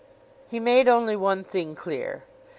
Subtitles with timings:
[0.49, 2.23] He made only one thing clear.